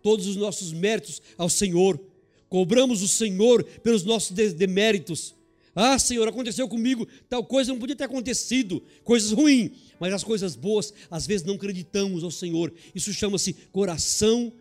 [0.00, 2.00] todos os nossos méritos ao Senhor.
[2.48, 5.34] Cobramos o Senhor pelos nossos deméritos.
[5.74, 10.54] Ah, Senhor, aconteceu comigo, tal coisa não podia ter acontecido, coisas ruins, mas as coisas
[10.54, 12.72] boas, às vezes não acreditamos ao Senhor.
[12.94, 14.52] Isso chama-se coração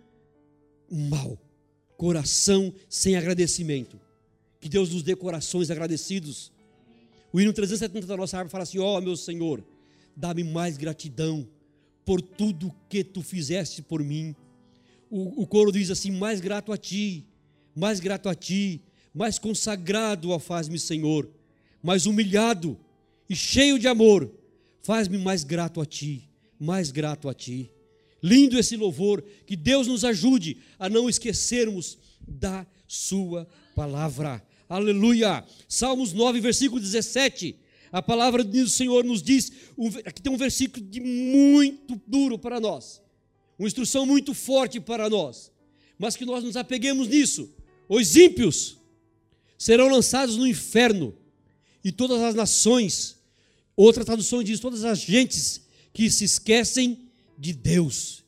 [0.89, 1.37] mau
[1.99, 3.99] coração sem agradecimento.
[4.61, 6.49] Que Deus nos dê corações agradecidos.
[7.33, 9.61] O hino 370 da nossa árvore fala assim: Ó oh, meu Senhor,
[10.15, 11.45] dá-me mais gratidão
[12.05, 14.33] por tudo que tu fizeste por mim.
[15.11, 17.27] O, o coro diz assim: mais grato a ti,
[17.75, 18.81] mais grato a ti,
[19.13, 21.29] mais consagrado a faz-me, Senhor,
[21.83, 22.79] mais humilhado
[23.29, 24.31] e cheio de amor,
[24.83, 27.69] faz-me mais grato a ti, mais grato a ti.
[28.21, 34.43] Lindo esse louvor, que Deus nos ajude a não esquecermos da Sua palavra.
[34.67, 35.43] Aleluia!
[35.67, 37.55] Salmos 9, versículo 17.
[37.91, 39.51] A palavra do Senhor nos diz,
[40.05, 43.01] aqui tem um versículo de muito duro para nós,
[43.57, 45.51] uma instrução muito forte para nós,
[45.97, 47.51] mas que nós nos apeguemos nisso.
[47.87, 48.77] Os ímpios
[49.57, 51.17] serão lançados no inferno,
[51.83, 53.17] e todas as nações,
[53.75, 57.08] outra tradução diz, todas as gentes que se esquecem
[57.39, 58.23] de Deus.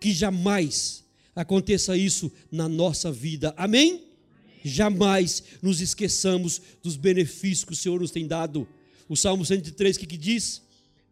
[0.00, 3.54] Que jamais aconteça isso na nossa vida.
[3.56, 3.92] Amém?
[3.92, 4.14] Amém?
[4.66, 8.66] Jamais nos esqueçamos dos benefícios que o Senhor nos tem dado.
[9.06, 10.62] O Salmo 103 que, que diz: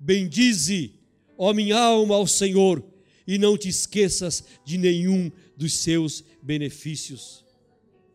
[0.00, 0.94] Bendize,
[1.37, 2.82] ó minha alma, ao Senhor,
[3.26, 7.44] e não te esqueças de nenhum dos seus benefícios.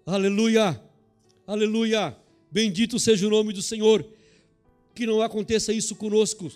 [0.08, 0.82] Aleluia,
[1.46, 2.18] aleluia.
[2.52, 4.04] Bendito seja o nome do Senhor.
[4.96, 6.52] Que não aconteça isso conosco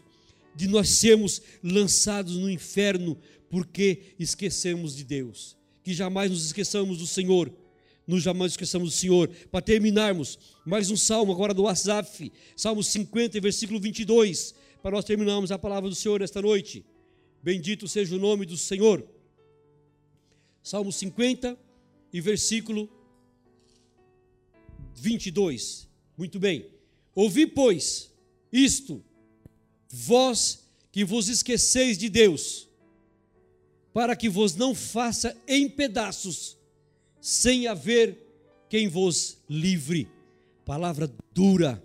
[0.55, 3.17] de nós sermos lançados no inferno
[3.49, 5.57] porque esquecemos de Deus.
[5.83, 7.51] Que jamais nos esqueçamos do Senhor,
[8.05, 9.29] nos jamais esqueçamos do Senhor.
[9.51, 15.51] Para terminarmos, mais um salmo agora do Asaf, Salmo 50, versículo 22, para nós terminarmos
[15.51, 16.85] a palavra do Senhor esta noite.
[17.43, 19.05] Bendito seja o nome do Senhor.
[20.63, 21.57] Salmo 50
[22.13, 22.89] e versículo
[24.95, 25.87] 22.
[26.15, 26.67] Muito bem.
[27.15, 28.13] Ouvi, pois,
[28.51, 29.03] isto
[29.91, 32.67] vós que vos esqueceis de Deus,
[33.93, 36.57] para que vos não faça em pedaços,
[37.19, 38.17] sem haver
[38.69, 40.07] quem vos livre.
[40.65, 41.83] Palavra dura,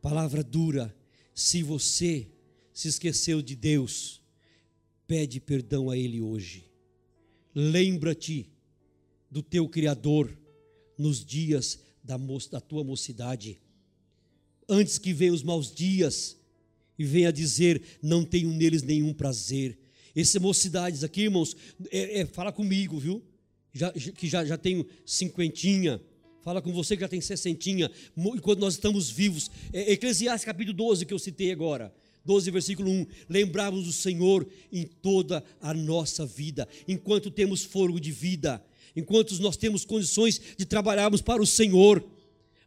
[0.00, 0.94] palavra dura.
[1.34, 2.28] Se você
[2.72, 4.20] se esqueceu de Deus,
[5.06, 6.70] pede perdão a Ele hoje.
[7.54, 8.50] Lembra-te
[9.30, 10.36] do teu Criador
[10.98, 12.16] nos dias da,
[12.50, 13.60] da tua mocidade.
[14.68, 16.36] Antes que venham os maus dias,
[17.02, 19.76] e venha dizer: não tenho neles nenhum prazer.
[20.14, 21.56] Essas mocidades aqui, irmãos,
[21.90, 23.22] é, é, fala comigo, viu?
[23.72, 26.00] Já, que já, já tenho cinquentinha,
[26.42, 29.50] fala com você que já tem sessentinha, enquanto nós estamos vivos.
[29.72, 31.92] É, Eclesiastes capítulo 12 que eu citei agora.
[32.24, 33.06] 12, versículo 1.
[33.28, 39.56] Lembrarmos do Senhor em toda a nossa vida, enquanto temos fogo de vida, enquanto nós
[39.56, 42.04] temos condições de trabalharmos para o Senhor,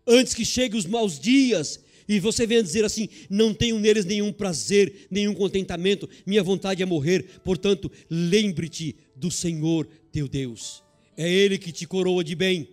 [0.06, 4.32] antes que cheguem os maus dias e você vem dizer assim: não tenho neles nenhum
[4.32, 7.42] prazer, nenhum contentamento, minha vontade é morrer.
[7.44, 10.84] Portanto, lembre-te do Senhor teu Deus.
[11.18, 12.70] É Ele que te coroa de bem,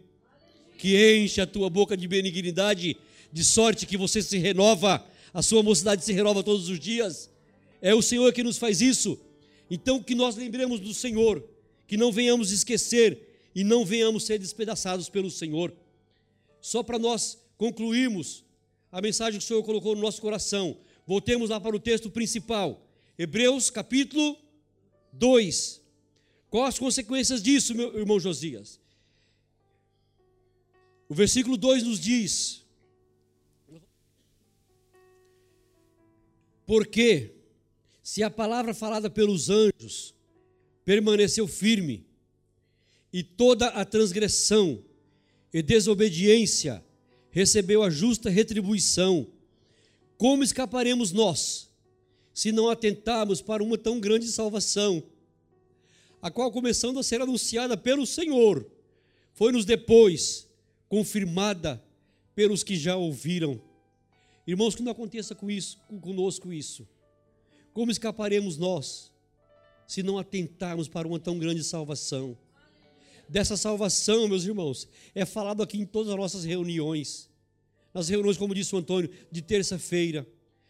[0.78, 2.96] que enche a tua boca de benignidade,
[3.32, 7.30] de sorte que você se renova, a sua mocidade se renova todos os dias.
[7.80, 9.18] É o Senhor que nos faz isso.
[9.70, 11.42] Então, que nós lembremos do Senhor,
[11.86, 15.72] que não venhamos esquecer e não venhamos ser despedaçados pelo Senhor.
[16.60, 18.44] Só para nós concluirmos
[18.92, 20.78] a mensagem que o Senhor colocou no nosso coração.
[21.06, 22.86] Voltemos lá para o texto principal.
[23.18, 24.36] Hebreus capítulo
[25.14, 25.80] 2.
[26.50, 28.78] Quais as consequências disso, meu irmão Josias?
[31.08, 32.62] O versículo 2 nos diz:
[36.66, 37.34] Porque
[38.02, 40.14] se a palavra falada pelos anjos
[40.84, 42.06] permaneceu firme,
[43.12, 44.82] e toda a transgressão
[45.52, 46.84] e desobediência
[47.32, 49.26] recebeu a justa retribuição.
[50.16, 51.68] Como escaparemos nós,
[52.32, 55.02] se não atentarmos para uma tão grande salvação,
[56.20, 58.64] a qual começando a ser anunciada pelo Senhor,
[59.32, 60.46] foi-nos depois
[60.88, 61.82] confirmada
[62.34, 63.60] pelos que já ouviram.
[64.46, 66.86] Irmãos, que não aconteça com isso, conosco isso.
[67.72, 69.10] Como escaparemos nós
[69.86, 72.36] se não atentarmos para uma tão grande salvação?
[73.32, 77.30] Dessa salvação, meus irmãos, é falado aqui em todas as nossas reuniões.
[77.94, 80.28] Nas reuniões, como disse o Antônio, de terça-feira,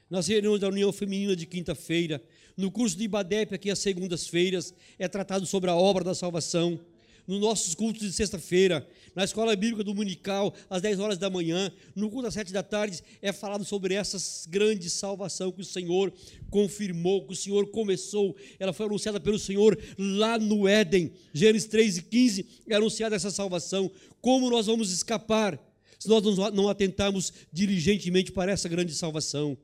[0.09, 2.23] nas reuniões da União Feminina de quinta-feira,
[2.57, 6.79] no curso de Ibadep, aqui às segundas-feiras, é tratado sobre a obra da salvação
[7.27, 12.11] nos nossos cultos de sexta-feira, na escola bíblica dominical, às 10 horas da manhã, no
[12.11, 14.19] culto às 7 da tarde, é falado sobre essa
[14.49, 16.13] grande salvação que o Senhor
[16.51, 18.37] confirmou, que o Senhor começou.
[18.59, 21.13] Ela foi anunciada pelo Senhor lá no Éden.
[21.33, 23.91] Gênesis 3 e 15 é anunciada essa salvação.
[24.21, 25.59] Como nós vamos escapar
[25.99, 29.57] se nós não atentarmos diligentemente para essa grande salvação?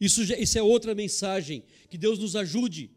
[0.00, 1.62] Isso, isso é outra mensagem.
[1.88, 2.90] Que Deus nos ajude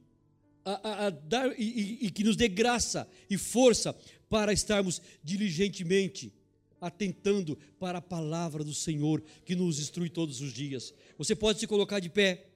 [0.66, 3.96] a, a, dar e, e, e que nos dê graça e força
[4.28, 6.34] para estarmos diligentemente
[6.82, 10.94] atentando para a palavra do Senhor que nos instrui todos os dias.
[11.18, 12.48] Você pode se colocar de pé.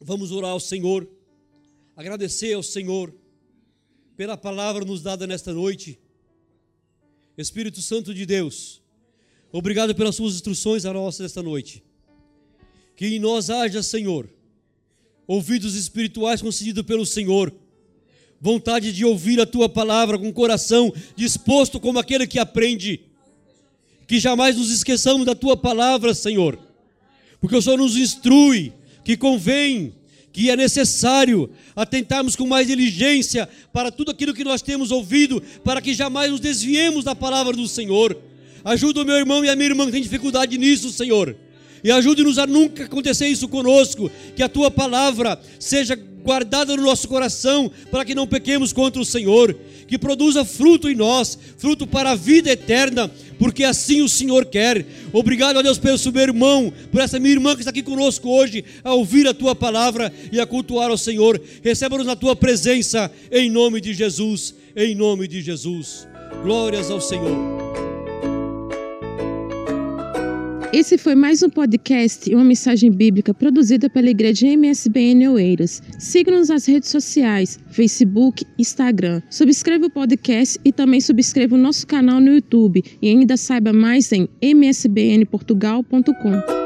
[0.00, 1.08] Vamos orar ao Senhor,
[1.96, 3.14] agradecer ao Senhor
[4.16, 5.98] pela palavra nos dada nesta noite.
[7.36, 8.80] Espírito Santo de Deus,
[9.50, 11.82] obrigado pelas suas instruções a nós nesta noite.
[12.94, 14.28] Que em nós haja, Senhor,
[15.26, 17.52] ouvidos espirituais concedidos pelo Senhor,
[18.40, 23.00] vontade de ouvir a tua palavra com coração disposto como aquele que aprende.
[24.06, 26.58] Que jamais nos esqueçamos da tua palavra, Senhor,
[27.40, 28.72] porque o Senhor nos instrui
[29.02, 29.94] que convém,
[30.30, 35.80] que é necessário atentarmos com mais diligência para tudo aquilo que nós temos ouvido, para
[35.80, 38.16] que jamais nos desviemos da palavra do Senhor.
[38.62, 41.34] Ajuda o meu irmão e a minha irmã que tem dificuldade nisso, Senhor
[41.84, 47.06] e ajude-nos a nunca acontecer isso conosco, que a tua palavra seja guardada no nosso
[47.06, 49.54] coração, para que não pequemos contra o Senhor,
[49.86, 54.86] que produza fruto em nós, fruto para a vida eterna, porque assim o Senhor quer.
[55.12, 58.30] Obrigado a Deus pelo seu meu irmão, por essa minha irmã que está aqui conosco
[58.30, 61.38] hoje, a ouvir a tua palavra e a cultuar ao Senhor.
[61.62, 66.08] Receba-nos na tua presença, em nome de Jesus, em nome de Jesus.
[66.42, 67.93] Glórias ao Senhor.
[70.74, 75.80] Esse foi mais um podcast e uma mensagem bíblica produzida pela Igreja MSBN Oeiras.
[76.00, 79.22] Siga-nos nas redes sociais, Facebook, Instagram.
[79.30, 82.82] Subscreva o podcast e também subscreva o nosso canal no YouTube.
[83.00, 86.63] E ainda saiba mais em msbnportugal.com.